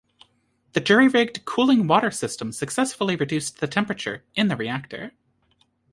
The 0.73 0.79
jury-rigged 0.79 1.45
cooling 1.45 1.85
water 1.85 2.09
system 2.09 2.51
successfully 2.51 3.15
reduced 3.15 3.59
the 3.59 3.67
temperature 3.67 4.23
in 4.33 4.47
the 4.47 4.55
reactor. 4.55 5.11